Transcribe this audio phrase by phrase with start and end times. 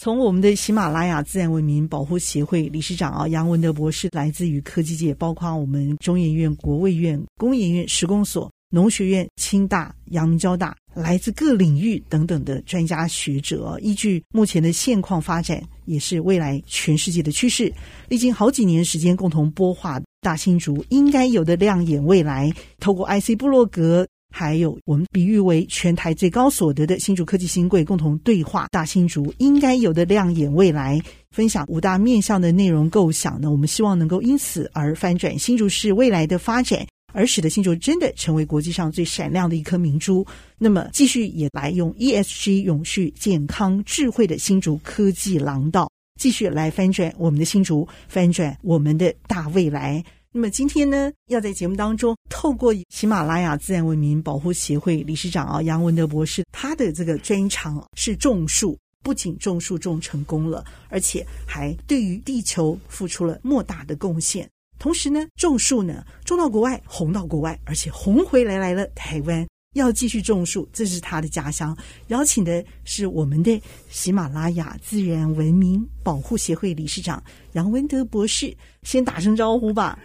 [0.00, 17.72] 从我们的喜马拉雅自然文明保护协会理事长啊杨文德博士，来自于科技界，包括我们中研院、国卫院、工研院、实工所、农学院、清大、阳明交大，来自各领域等等的专家学者，依据目前的现况发展，也是未来全世界的趋势，
[18.08, 20.00] 历经好几年时间，共同播画。
[20.20, 28.68] 大新竹应该有的亮眼未来，透过 IC 部落格，还有我们比喻为全台最高所得的新竹科技新贵共同对话。
[28.70, 40.24] 大新竹应该有的亮眼未来，分享五大面向的内容构想呢，我们希望能够因此而翻转新竹市未来的发展，而使得新竹真的成为国际上最闪亮的一颗明珠。
[40.58, 45.90] 那么，继续也来用 ESG 永续、健康、智慧的新竹科技廊道。
[46.20, 50.02] 继续来翻转我们的新竹，翻转我们的大未来。
[50.38, 64.48] 那么今天呢，要在节目当中透过喜马拉雅自然文明保护协会理事长啊杨文德博士，他的这个专长是种树，不仅种树种成功了，而且还对于地球付出了莫大的贡献。
[64.78, 69.44] 同时呢，种树呢种到国外，红到国外，而且红回来来了台湾。
[69.74, 71.76] 要继续种树，这是他的家乡。
[72.08, 73.60] 邀请的是我们的
[73.90, 77.20] 喜马拉雅自然文明保护协会理事长
[77.54, 79.98] 杨文德博士，先打声招呼吧。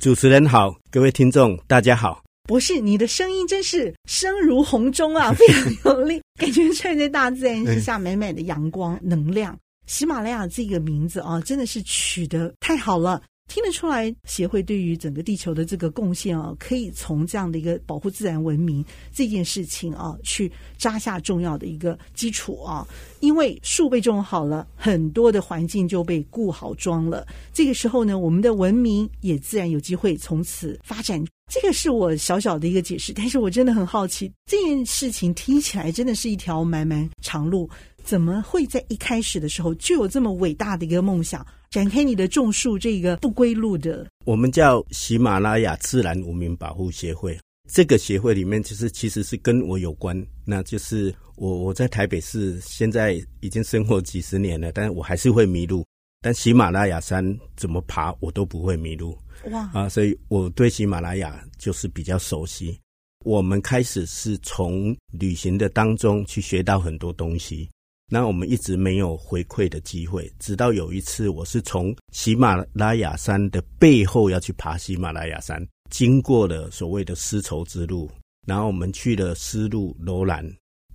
[0.00, 2.22] 主持人好，各位听众大家好。
[2.44, 9.58] 博士，你的声音真是声如洪钟啊， 非常有力，感觉站在大自然之下，美美的阳光能量。
[9.88, 13.20] 喜马拉雅这个名字啊，真的是取得太好了。
[13.48, 22.86] 听得出来，协会对于整个地球的这个贡献啊，可以从这样的一个保护自然文明这件事情啊，去扎下重要的一个基础啊。
[23.20, 27.26] 因为树被种好了，很多的环境就被顾好装了。
[27.52, 31.24] 这个时候呢，我们的文明也自然有机会从此发展。
[31.50, 37.68] 这个是我小小的一个解释，但是我真的很好奇，这件事情听起来真的是一条漫漫长路，
[38.04, 41.44] 怎么会在一开始的时候就有这么伟大的一个梦想？
[41.70, 47.38] 展开你的种树这个不归路的，我们叫喜马拉雅自然文明保护协会。
[47.70, 50.26] 这个协会里面，其实其实是跟我有关。
[50.46, 55.84] 那就是我我在台北市现在已经生活几十年了，但是我还是会迷路。
[56.22, 59.16] 但喜马拉雅山怎么爬，我都不会迷路。
[59.50, 59.88] 哇啊！
[59.88, 62.76] 所以我对喜马拉雅就是比较熟悉。
[63.24, 67.68] 我们开始是从旅行的当中去学到很多东西。
[68.10, 78.10] 那我们一直没有回馈的机会，直到有一次，我是从喜马拉雅山的背后要去爬喜马拉雅山，经过了所谓的丝绸之路，
[78.46, 80.42] 然后我们去了丝路楼兰。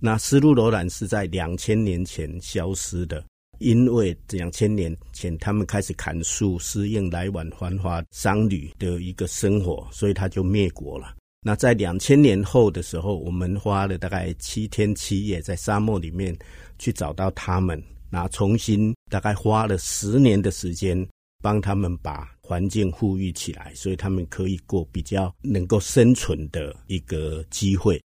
[0.00, 3.24] 那丝路楼兰是在两千年前消失的，
[3.60, 11.14] 因为两千年前他们开始砍树，适应来往繁华商旅的一个生活，所以他就灭国了。
[11.46, 16.34] 那在两千年后的时候，我们花了大概七天七夜在沙漠里面
[16.78, 21.06] 去找到他们，那重新大概花了十年的时间，
[21.42, 28.00] 帮他们把环境富裕起来，所以他们可以过比较能够生存的一个机会。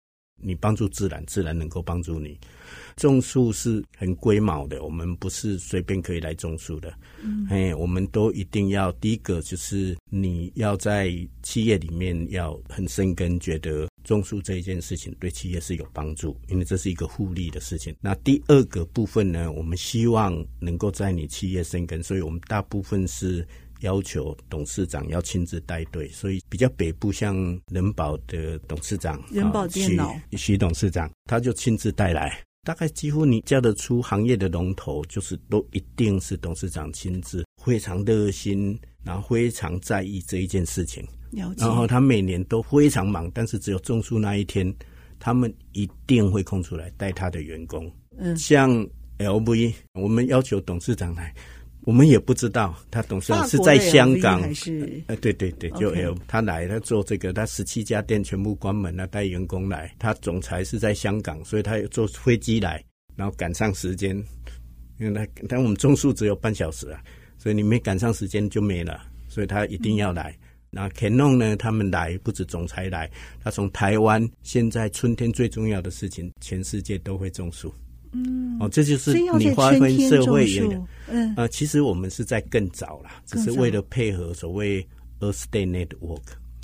[0.42, 2.40] 你帮助自然，自然能够帮助你。
[2.96, 6.94] 种树是很龟毛的，我们不是随便可以来种树的。
[7.22, 11.12] 嗯，哎，我们都一定要第一个就是你要在
[11.44, 17.94] 企业里面要很生根，觉得种树这一件事情对企业是有帮助，因为这是一个互利的事情。
[18.00, 23.46] 那第二个部分呢，我们希望能够在你企业生根，所以我们大部分是
[23.82, 27.36] 要求董事长要亲自带队，所以比较北部像
[27.72, 32.42] 人保的董事长，人保电脑许许董事长，他就亲自带来。
[32.66, 41.08] 大概几乎你叫得出行业的龙头，就是都一定是董事长亲自，非常热心，然后非常在意这一件事情。
[41.30, 41.64] 了解。
[41.64, 44.74] 然后他每年都非常忙，但是只有种树那一天，
[45.20, 47.90] 他们一定会空出来带他的员工。
[48.18, 48.72] 嗯，像
[49.20, 51.32] LV，我们要求董事长来。
[51.86, 55.02] 我们也不知道他董事长是在香港还是？
[55.08, 59.96] 呃，对对对，就 L 他来，他做这个，他十七家店全部关门了，带员工来。
[60.00, 62.84] 他总裁是在香港，所以他坐飞机来，
[63.16, 64.16] 然后赶上时间。
[64.98, 67.02] 因为他但我们种树只有半小时啊，
[67.38, 70.36] 所以你没赶上时间就没了，所以他一定要来。
[70.72, 71.56] 那 Canon 呢？
[71.56, 73.10] 他们来不止总裁来，
[73.44, 77.74] 他从台湾现在春天最重要的事情，全世界都会种树。
[78.16, 80.78] 嗯，哦，这就是你划分社会原理。
[81.10, 84.82] 嗯，呃，其实我们是在更早啦，只是为了配合所谓
[85.20, 86.22] Earth Day Network。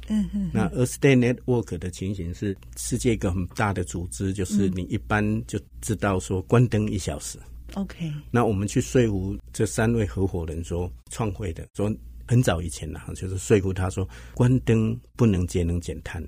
[0.08, 7.38] 嗯嗯，那 Earth Day Network 的情形是世界一个很大的组织，就是你一般就知道说关灯一小时。
[7.76, 11.90] OK，那我们去说服这三位合伙人说创会的说
[12.28, 16.22] 很早以前呢，就是说服他说关灯不能节能减碳，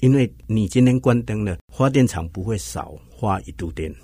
[0.00, 3.94] 因为你今天关灯了，发电厂不会少花一度电，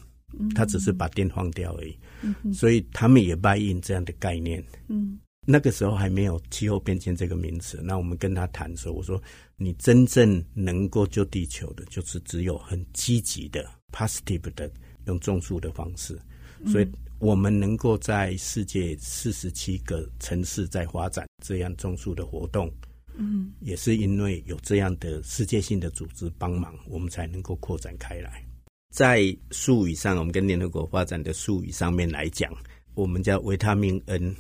[0.55, 1.97] 他只是把电放掉而已。
[2.23, 4.65] 嗯，所以他们也 buy in 这样的概念。
[4.89, 7.81] 嗯，那个时候还没有气候变迁这个名词。
[7.83, 9.23] 那我们跟他谈说，我说
[9.57, 14.71] 你真正能够救地球的，就是只有很积极的 positive 的
[15.07, 16.19] 用种树的方式。
[16.65, 22.73] 所以，我们能够在世界四十七个城市在发展这样种树的活动，
[23.15, 28.43] 嗯，也是因为有这样的世界性的组织帮忙，我们才能够扩展开来。
[28.91, 32.53] 在术语上，我们跟联合国发展的术语上面来讲，
[32.95, 34.35] 我们叫维他命 N，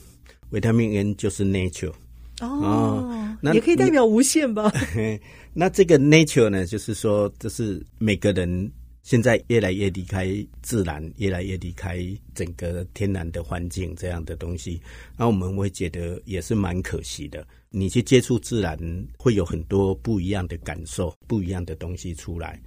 [0.50, 1.92] 维他命 N 就是 nature
[2.40, 4.72] 哦，哦，那也可以代表无限吧？
[5.52, 8.70] 那这个 nature 呢，就是说，这是每个人。
[9.02, 10.26] 现在越来越离开
[10.62, 12.04] 自然，越来越离开
[12.34, 14.82] 整个天然的环境这样的东西，
[15.16, 17.46] 那我们会觉得也是蛮可惜的。
[17.70, 18.76] 你去接触自然，
[19.16, 22.60] 会有很多不一样的感受，不一样的东西出来。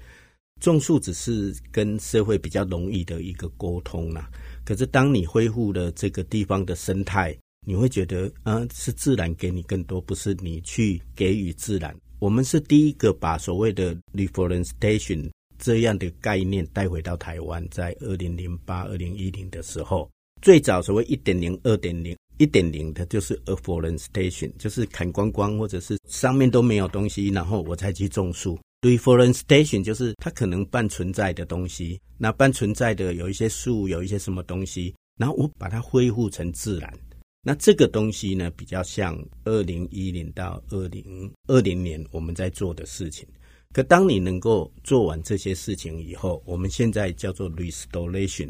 [0.60, 4.30] 种树只是跟社会比较容易的一个沟通啦。
[4.66, 7.36] 可是当你恢复了这个地方的生态，
[7.66, 11.96] 你会觉得，啊，是自然给你更多，不是你去给予自然。
[12.20, 20.10] 我们是第一个把所谓的 reforestation 这样的概念带回到台湾，在二零零八、二零一零的时候，
[20.42, 28.60] 最早所谓一点零、二点零、一点零的，就是 afforestation，就是砍光光，或者是上面都没有东西，然后我才去种树。
[28.82, 36.92] Reforestation 就是它可能半存在的东西，那半存在的有一些树，有一些什么东西，然后我把它恢复成自然。
[37.42, 43.28] 那这个东西呢，比较像二零一零到二零二零年我们在做的事情。
[43.72, 48.50] 可当你能够做完这些事情以后，我们现在叫做 restoration，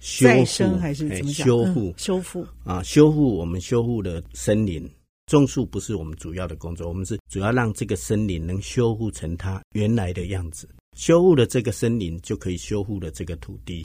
[0.00, 1.46] 修复还是怎么讲？
[1.46, 3.36] 修复、嗯，修复啊，修复。
[3.36, 4.88] 我们修复的森林，
[5.26, 10.68] 种树不是我们主要的工作，我们是主要让这个森林能修复成它原来的样子。
[10.96, 13.84] 修复了这个森林，就可以修复了这个土地，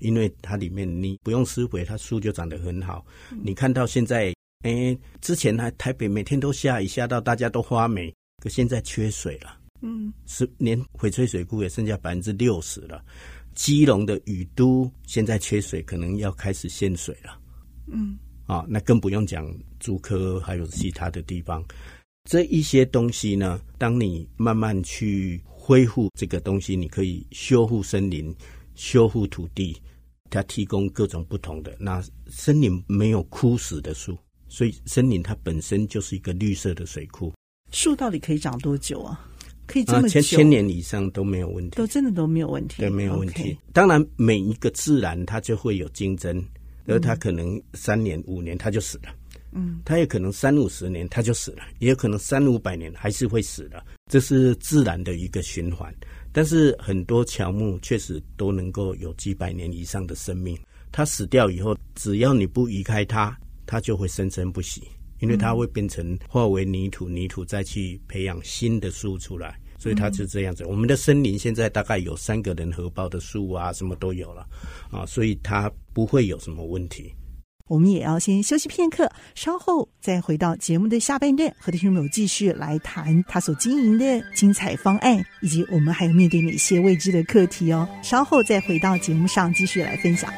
[0.00, 3.04] 因为它里面你不用施肥，它树就长得很好。
[3.30, 4.34] 嗯、你看到现在，
[4.64, 9.58] 哎，之前还台北每天都下雨，下到大家都发霉，可现在缺水了。
[9.80, 13.02] 嗯，是连翡翠水库也剩下百分之六十了。
[13.54, 17.38] 基隆的雨都现在缺水，可能要开始限水了。
[17.86, 18.16] 嗯，
[18.46, 19.46] 啊，那更不用讲
[19.78, 21.64] 竹科还有其他的地方。
[22.28, 28.34] 这一些东西呢，当你慢慢去恢复这个东西，你可以修复森林、
[28.74, 29.76] 修复土地，
[30.30, 31.76] 它提供各种不同的。
[31.80, 34.16] 那森林没有枯死的树，
[34.48, 37.32] 所以森林它本身就是一个绿色的水库。
[37.72, 39.28] 树到底可以长多久啊？
[39.66, 43.56] 可以这么久，千千年以上都没有问题，都真的都没有问题，对，没有问题。
[43.72, 46.44] 当然，每一个自然它就会有竞争，
[46.86, 49.14] 而他可能三年五年他就死了，
[49.52, 55.94] 嗯，他也可能三五十年他就死了，也有可能三五百年还是会死的，这是自然的一个循环。
[56.32, 60.58] 但是很多乔木确实都能够有几百年以上的生命，
[60.90, 63.36] 它死掉以后，只要你不移开它，
[63.66, 64.82] 它就会生生不息。
[65.20, 70.62] 因为它会变成化为泥土，泥土再去培养新的树出来，所以它是这样子。
[70.62, 74.46] 嗯、我们的森林现在大概有三个人合抱的树啊，什么都有了
[74.92, 77.12] 啊，所以它不会有什么问题。
[77.66, 87.88] 我们也要先休息片刻，稍后再回到节目的下半段，和听众朋友继续来谈他所经营的精彩方案，以及我们还有面对哪些未知的课题哦。
[88.02, 90.30] 稍后再回到节目上继续来分享。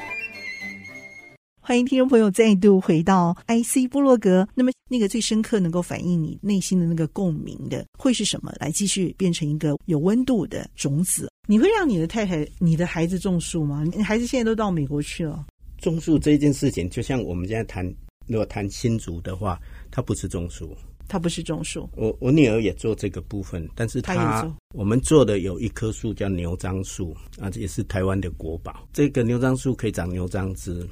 [1.66, 4.46] 欢迎听众朋友再度回到 IC 部落格。
[4.54, 8.52] 那么，那个最深刻能够反映你内心的那个共鸣的，会是什么？
[8.60, 11.30] 来继续变成一个有温度的种子。
[11.48, 13.82] 你会让你的太太、你的孩子种树吗？
[13.96, 15.46] 你孩子现在都到美国去了。
[15.78, 17.82] 种树这件事情，就像我们现在谈，
[18.26, 19.58] 如果谈新竹的话，
[19.90, 20.76] 他不是种树，
[21.08, 21.88] 他不是种树。
[21.96, 24.54] 我我女儿也做这个部分，但是她。
[24.74, 28.86] 我们做的有一棵树叫牛樟树啊，这也是台湾的国宝。
[28.92, 30.86] 这个牛樟树可以长牛樟枝。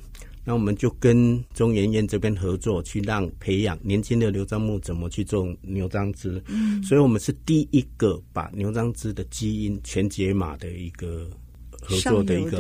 [0.44, 6.42] 那我们就跟中研院这边合作，去让培养年轻的牛樟木怎么去种牛樟枝。
[6.48, 11.30] 嗯，所以我们是第一个把牛樟枝的基因全解码的一个
[11.70, 12.58] 合作的一个，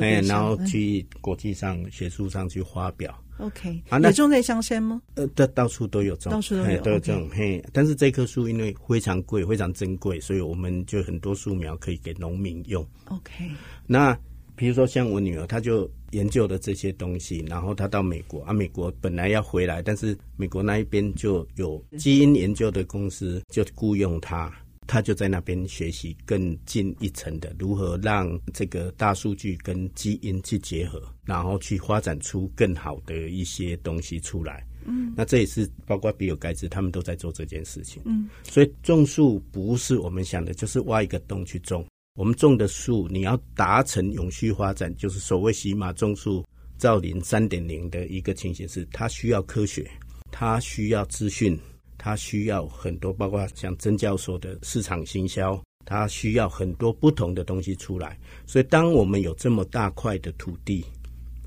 [0.00, 3.20] 哎，然后去国际上学术上去发表。
[3.38, 5.02] OK，啊，那种在香山吗？
[5.16, 7.28] 呃，这到处都有种，到处都有，都有种。
[7.32, 12.86] 嘿，但是这棵树因为非常贵，非常珍贵，所以我们就很多树苗可以给农民用。
[13.06, 13.50] OK，
[13.88, 14.16] 那。
[14.56, 24.52] 比如说像我女儿，她就研究的这些东西，然后他到美国啊，美国本来要回来，但是美国那一边就有基因研究的公司就雇佣他，
[24.86, 34.64] 他就在那边学习更进一层的如何让这个大数据跟基因去结合，然后去发展出更好的一些东西出来。
[34.86, 38.02] 嗯，那这也是包括比尔盖茨他们都在做这件事情。
[38.04, 41.84] 嗯，所以种树不是我们想的，就是挖一个洞去种。
[42.16, 46.46] 我们种的树，你要达成永续发展，就是所谓喜马种树
[46.78, 49.90] 造林三点零的一个情形是，它需要科学，
[50.30, 51.58] 它需要资讯，
[51.98, 58.16] 它需要很多，包括像曾教授的市场行销，它需要很多不同的东西出来。
[58.46, 60.84] 所以，当我们有这么大块的土地，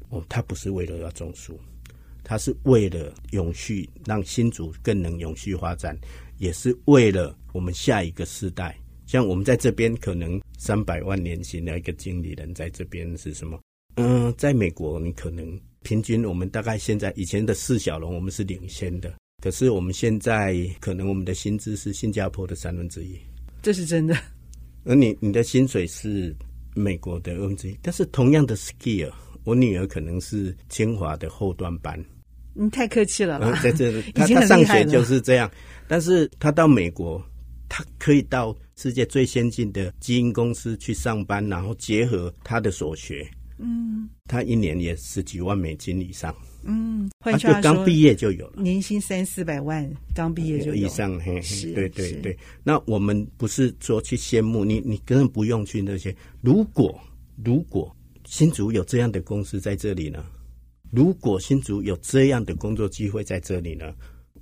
[0.09, 1.57] 哦，它不是为了要种树，
[2.25, 5.97] 它是为了永续，让新竹更能永续发展，
[6.39, 8.77] 也是为了我们下一个世代。
[9.07, 13.57] 像我们在这边可能三百万年薪的一个经理人，在这边是什么？
[13.95, 23.17] 嗯，在美国你可能平均我们大概现在以前的四小龙我们是领先的，可是我们现在可能我们的薪资是新加坡的三分之一，
[23.63, 24.15] 这是真的。
[24.83, 26.35] 而你你的薪水是
[26.75, 29.09] 美国的二分之一，但是同样的 skill，
[29.45, 31.97] 我女儿可能是清华的后端班。
[32.53, 35.49] 你太客气了，嗯，在这里， 他他上学就是这样，
[35.87, 37.23] 但是他到美国。
[37.69, 52.37] 他可以到世界最先进的基因公司去上班，然后结合他的所学，嗯，他一年也十几万美金以上，嗯，换句话说，刚毕业就有了，年薪三四百万，刚毕业就有以上，嘿，是，对对对。
[52.63, 56.15] 那我们不是说去羡慕你，你根本不用去那些。
[56.41, 56.97] 如果
[57.43, 57.93] 如果
[58.25, 60.23] 新竹有这样的公司在这里呢？
[60.91, 63.93] 如果新竹有这样的工作机会在这里呢？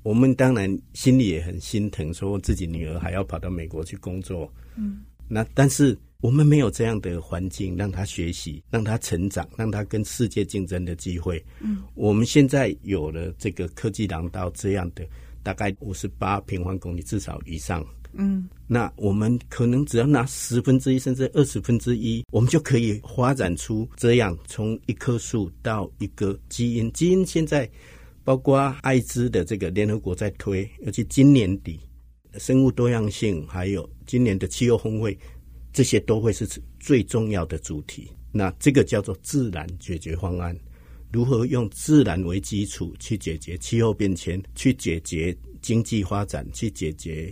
[0.05, 4.47] 我们当然心里也很心疼，说自己女儿还要跑到美国去工作。
[4.75, 11.43] 嗯，那但是我们没有这样的环境让她学习，让她成长，让她跟世界竞争的机会。
[11.59, 15.03] 嗯，我们现在有了这个科技廊道这样的，
[15.41, 17.83] 大概五十八平方公里至少以上。
[18.13, 26.91] 嗯，那我们可能只要拿十分之一甚至二十分之一，我们就可以发展出这样从一棵树到一个基因。
[26.91, 27.67] 基因现在。
[28.25, 31.79] 包括艾滋的这个联合国在推，尤其今年底
[32.39, 35.17] 生物多样性，还有今年的气候峰会，
[35.71, 36.45] 这些都会是
[36.79, 38.09] 最重要的主题。
[38.31, 40.57] 那这个叫做自然解决方案，
[41.13, 47.31] 如何用自然为基础去解决气候变迁，去解决经济发展，去解决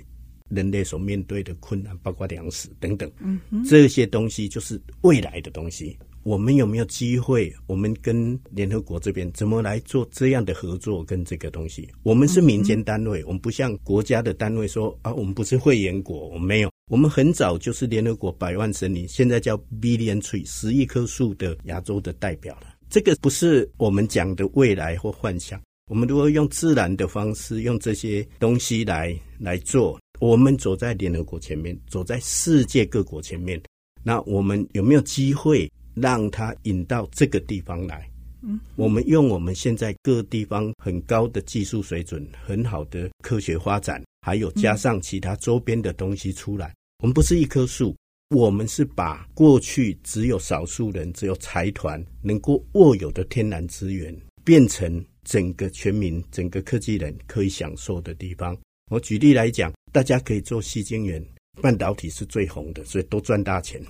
[0.50, 3.12] 人类所面对的困难，包括粮食等等。
[3.19, 5.97] 嗯，这些东西就是未来的东西。
[6.24, 7.53] 我们有没有机会？
[7.68, 11.03] 我们跟联合国这边怎么来做这样的合作？
[11.03, 16.72] 跟这个东西，我们是民间单位，我们不像国家的单位说啊，我们不是会员国，我们没有。
[16.89, 22.74] 我们很早就是联合国百万森林，现在叫 Billion Tree 十亿棵树的亚洲的代表了。
[22.89, 25.62] 这个不是我们讲的未来或幻想。
[25.89, 33.62] 我们如果用自然的方式，用这些东西来来做，我们走在联合国前面，走在世界各国前面，
[34.03, 35.70] 那我们有没有机会？
[35.95, 38.09] 让它引到这个地方来，
[38.41, 46.73] 嗯，我们用我们现在各地方很高的技术水准、很好的科学发展，还有加上其他周边的东西出来。
[47.03, 47.95] 我们不是一棵树，
[48.29, 58.57] 我们是把过去只有少数人、只有财团能够握有的天然资源，变成整个全民、整个科技人可以享受的地方。
[58.89, 61.23] 我举例来讲，大家可以做细晶圆，
[61.62, 63.81] 半导体是最红的，所以都赚大钱。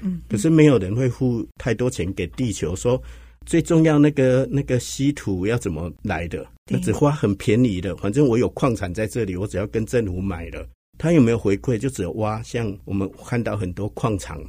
[0.00, 3.00] 嗯，可是没有人会付太多钱给地球，说
[3.44, 6.46] 最重要那个那个稀土要怎么来的？
[6.70, 11.76] 那只花很便宜的，反正我有矿产在这里，我只要跟政府买了，他有没有回馈？
[11.76, 14.40] 就只有挖，像我们看到很多矿场，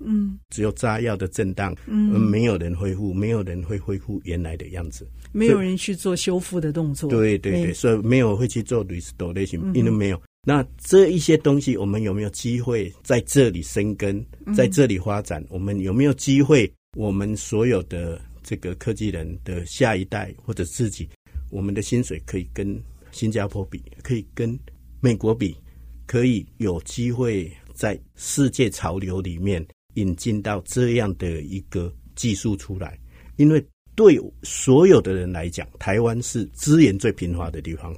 [0.00, 10.20] 嗯，只有炸药的震荡，嗯，没有人恢复，没有人会恢复原来的样子，没有人去做修复的动作，对对对，所以没有会去做 restoration，因为没有。
[10.42, 15.44] 那这一些东西，我们有没有机会在这里生根，在这里发展？
[15.50, 16.70] 我们有没有机会？
[16.96, 21.08] 我们所有的这个科技人的下一代或者自己，
[21.50, 22.82] 我们的薪水可以跟
[23.12, 24.58] 新加坡比，可以跟
[24.98, 25.54] 美国比，
[26.06, 32.98] 可以有机会在世界潮流里面引进到这样的一个技术出来。
[33.36, 37.94] 因为对所有的人来讲，台湾是资源最贫乏的地方。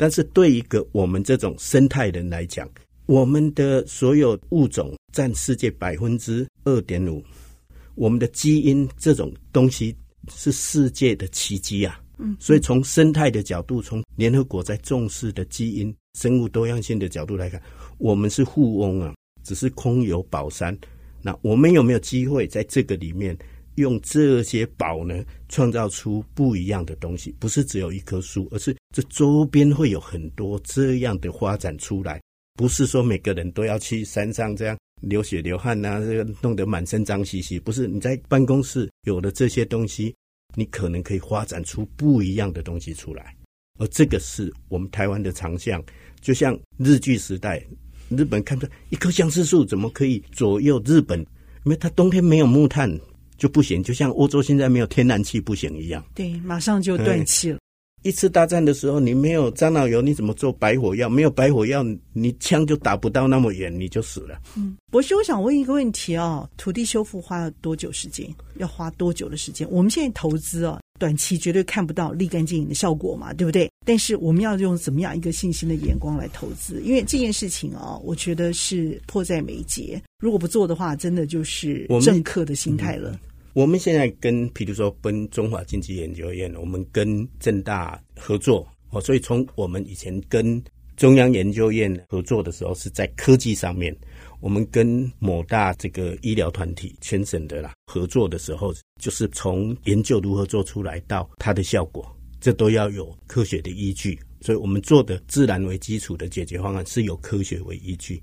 [0.00, 2.66] 但是对一个我们这种生态人来讲，
[3.04, 7.22] 我们的所有物种占世界百分之二点五，
[7.96, 9.94] 我们的基因这种东西
[10.30, 12.00] 是世界的奇迹啊！
[12.16, 17.60] 嗯，所以从生态的角度，从联合国在重视的基因生物多样性的角度来看，
[17.98, 19.14] 我们是富翁啊，
[19.44, 20.74] 只是空有宝山，
[21.20, 23.36] 那我们有没有机会在这个里面
[23.74, 27.36] 用这些宝呢，创造出不一样的东西？
[27.38, 32.20] 不是只有一棵树，而是这周边会有很多这样的发展出来。
[32.54, 37.58] 不是说每个人都要去山上这样流血流汗呐，这个弄得满身脏兮兮。
[37.58, 40.14] 不是你在办公室有了这些东西，
[40.54, 43.34] 你可能可以发展出不一样的东西出来。
[43.78, 45.82] 而这个是我们台湾的长项，
[46.20, 47.64] 就像日据时代。
[48.10, 51.20] 日本看到一棵相思树怎么可以左右日本？
[51.64, 52.90] 因为它冬天没有木炭
[53.38, 56.04] 就不行，就像欧洲现在没有天然气不行一样。
[56.14, 57.58] 对，马上就断气了。
[58.02, 61.08] 一次大战的时候，你没有樟脑油，你怎么做白火药？
[61.08, 64.40] 没有白火药，你枪就打不到那么远，你就死了。
[64.56, 68.26] 嗯，博士，我想问一个问题哦，土地修复花了多久时间？
[68.56, 69.68] 要花多久的时间？
[69.70, 70.78] 我们现在投资哦。
[70.98, 73.70] 短期绝对看不到立竿见影的效果嘛，对不对？
[73.86, 76.78] 但是我们要用怎么样一个信心的眼光来投资？
[76.84, 79.98] 因为这件事情啊、哦，我觉得是迫在眉睫。
[80.18, 83.12] 如果不做的话，真的就是政客的心态了。
[83.12, 83.18] 嗯、
[83.52, 90.62] 我们现在跟，比如说跟中华经济研究院，我们跟正大合作哦，所以从我们以前跟
[90.96, 93.96] 中央研究院合作的时候，是在科技上面。
[94.40, 104.18] 我们跟某大这个医疗团体全省的啦合作的时候，就是从研究如何做出来到它的效果，这都要有科学的依据。
[104.40, 108.22] 所以我们做的自然为基础的解决方案是有科学为依据，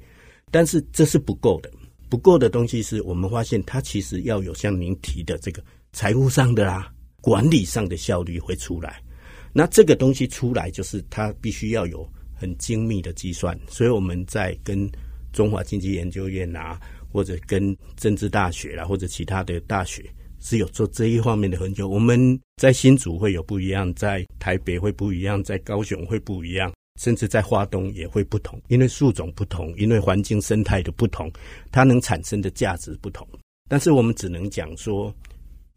[0.50, 1.72] 但是这是不够的。
[2.10, 9.02] 不够的东西是我们发现它其实要有像您提的这个财务上的啦、管理上的效率会出来。
[9.54, 13.60] 那这个东西出来，就是它必须要有很精密的计算。
[13.68, 14.90] 所以我们在跟
[15.34, 16.80] 中华经济研究院啊，
[17.12, 20.04] 或者跟政治大学啦，或者其他的大学
[20.40, 21.88] 是有做这一方面的研究。
[21.88, 31.32] 我们在新竹会有不一样，在台北会不一样，在高雄会不一样，甚至在花东也会不同，因为树种不同，因为环境生态的不同，
[31.72, 33.28] 它能产生的价值不同。
[33.70, 35.14] 但是我们只能讲说，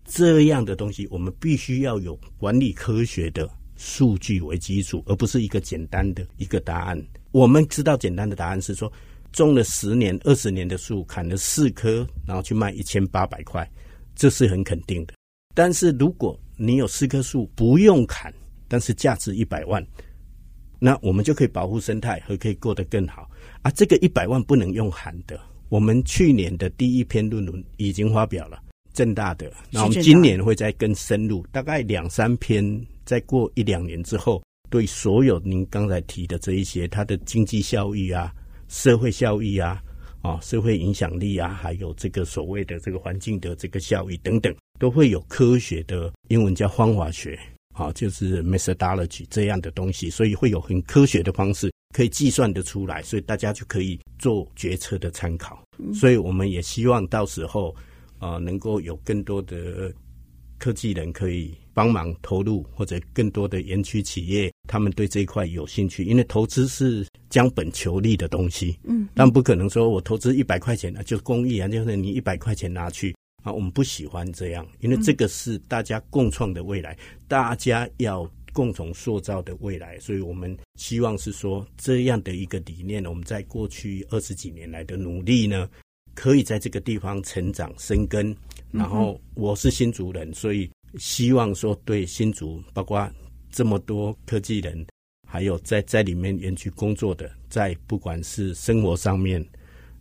[0.04, 7.00] 这样的东西我们必须要有管理科学的数据为基础，而不是一个简单的一个答案。
[7.30, 8.92] 我们知道简单的答案是说。
[9.32, 13.64] 种了十年、二十年的树，砍了四棵，然后去卖一千八百块，
[14.16, 15.14] 这是很肯定的。
[15.54, 18.34] 但是如果你有四棵树不用砍，
[18.66, 19.80] 但是价值一百万，
[20.82, 23.30] 那我们就可以保护生态和可以过得更好
[23.62, 23.70] 啊！
[23.70, 25.38] 这个一百万不能用喊的。
[25.68, 28.60] 我们去年的第一篇论文已经发表了，
[28.92, 38.34] 正大的，那我们今年会再更深入，大概两三篇，再过一两年之后，对所有您刚才提的这一些，它的经济效益啊。
[38.68, 39.82] 社会效益啊，
[40.22, 47.36] 啊，社会影响力啊，还有这个所谓的这个环境的这个效益等等，都会有科学的英文叫方法学，
[47.80, 55.62] 啊，就是 methodology 这样的东西，所以会有很科学的方式可以计算得出来，所以大家就可以做决策的参考。
[55.94, 57.74] 所以我们也希望到时候
[58.18, 59.90] 啊，能够有更多的
[60.58, 64.52] 科技人可以帮忙投入，或者更多的园区企业。
[64.68, 76.96] 他们对这一块有兴趣，因为投资是将本求利的东西，嗯，但不可能说我投资一百块钱啊，就公益啊，就是你一百块钱拿去啊，我们不喜欢这样，因为这个是大家共创的未来，
[77.28, 85.68] 大家要共同塑造的未来，所以我们希望是说这样的一个理念，我们在过去二十几年来的努力呢，
[86.14, 88.36] 可以在这个地方成长生根。
[88.70, 93.10] 然后我是新竹人，所以希望说对新竹包括。
[93.52, 94.86] 这么多科技人，
[95.28, 99.44] 还有在在里面园区工作的，在不管是生活上面，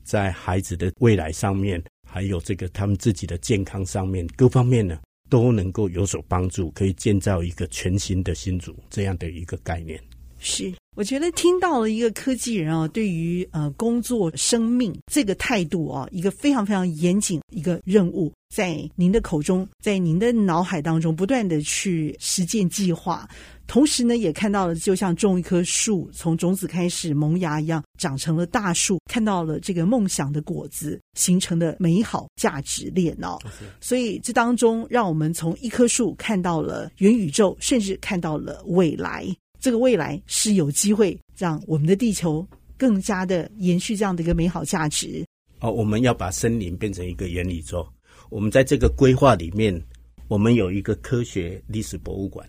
[0.03, 10.01] 在孩子的未来上面，还有这个他们自己的健康上面，各方面呢，都能够有所帮助，可以建造一个全新的新竹这样的一个概念。
[10.39, 18.29] 是，我觉得听到了一个科技人啊，对于呃工作生命这个态度啊，一个非常非常严谨一个任务。
[18.53, 23.25] 在您的口中，在您的脑海当中不断的去实践计划，
[23.65, 33.39] 同时呢，也看到了就像种一棵树，从种子开始萌芽一样，长成了大树，看到了这个梦想的果子形成的美好价值链哦。
[33.79, 39.25] 所以这当中，让我们从一棵树看到了元宇宙，甚至看到了未来。
[39.59, 45.25] 这个未来是有机会让我们的地球更加的延续这样的一个美好价值。
[45.59, 47.87] 哦，我们要把森林变成一个原理宙。
[48.29, 49.81] 我们在这个规划里面，
[50.27, 52.47] 我们有一个科学历史博物馆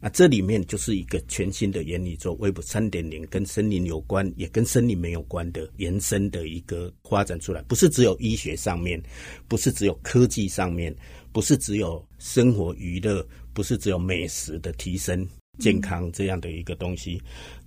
[0.00, 9.02] 啊，这里面就是一个全新的原理宙，Web 三点零，跟森林有关，也跟森林没有关的延伸的一个发展出来，不是只有医学上面，
[9.46, 10.94] 不是只有科技上面，
[11.32, 15.26] 不是只有生活娱乐，不是只有美食的提升、
[15.58, 17.20] 健康这样的一个东西，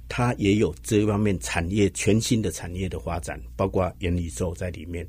[0.07, 5.07] 它也有这方面产业全新的产业的发展，包括元宇宙在里面。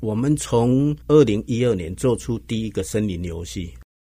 [0.00, 3.72] 我们从二零一二年做出第一个森林游戏，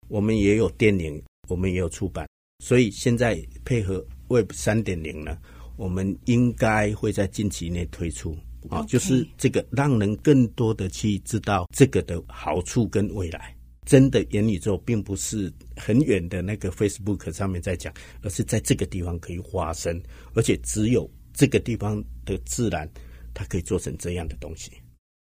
[0.09, 2.26] 我们也有电影，我们也有出版，
[2.64, 5.37] 所以现在配合 Web 三点零呢，
[5.76, 8.35] 我们应该会在近期内推出
[8.70, 13.54] 啊.就是这个让人更多的去知道这个的好处跟未来。
[13.85, 17.92] 真的元宇宙并不是很远的那个 Facebook 上面在讲，
[18.23, 20.01] 而是在这个地方可以发生，
[20.35, 22.88] 而且只有这个地方的自然，
[23.33, 24.73] 它可以做成这样的东西。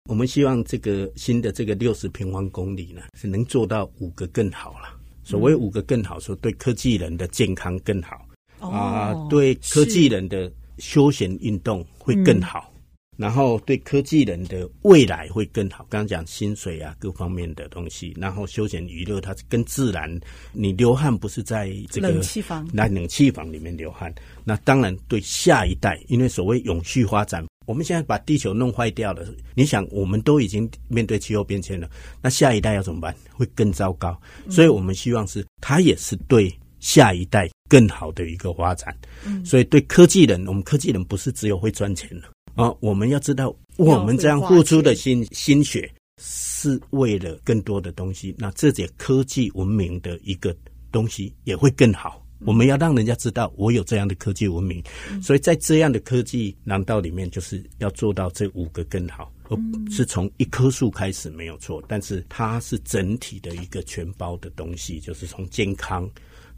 [0.10, 5.00] 我们希望这个新的这个六十平方公里呢，是能做到五个更好了。
[5.24, 8.28] 所谓五个更好，说对科技人的健康更好
[8.60, 12.73] 啊，哦，对科技人的休闲运动会更好。
[13.16, 15.86] 然后对科技人的未来会更好。
[15.90, 18.14] 刚刚讲薪水啊，各方面的东西。
[18.18, 20.20] 然后休闲娱乐，它跟自然，
[20.52, 24.14] 你流汗不是在这个冷气房，那冷气房里面流汗。
[24.44, 29.26] 那当然对下一代，因为所谓永续发展，我们现在把地球弄坏掉了。
[29.54, 31.90] 你想，我们都已经面对气候变迁了，
[32.22, 33.16] 那下一代要怎么办？
[33.32, 34.20] 会更糟糕。
[34.50, 38.96] 所以我们希望是，它也是对下一代更好的一个发展。
[39.26, 42.28] 嗯，所以对科技人，我们科技人不是只有会赚钱的。
[42.56, 48.36] 啊，我们要知道，我们这样付出的心心血是为了更多的东西。
[48.38, 50.56] 那这些科技文明的一个
[50.92, 52.24] 东西也会更好。
[52.46, 54.84] 我们要让人家知道，我有这样的科技文明。
[55.22, 59.58] 所以在这样的科技廊道里面，就是要做到这五个更好，而
[59.90, 66.08] 是从一棵树开始没有错，但是它是整体的一个全包的东西，就是从健康、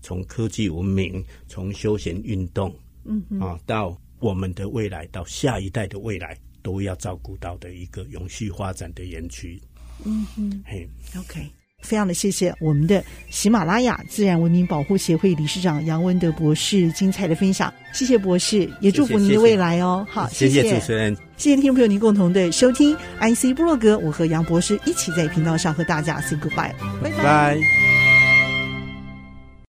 [0.01, 3.95] 从科技文明、从休闲运动，嗯啊到。
[4.19, 9.61] 我们的未来到下一代的未来都要照顾到的一个永续发展的园区。
[10.03, 11.47] 嗯哼，嘿，OK，
[11.81, 20.05] 非常的谢谢我们的喜马拉雅自然文明保护协会理事长杨文德博士精彩的分享，谢谢博士，也祝福您的未来哦。
[20.07, 27.11] 谢谢，好，谢谢，主持人，谢谢听众朋友您共同的收听 IC 部落格，我和杨博士一起在频道上和大家 say goodbye，拜。
[27.23, 27.94] 拜。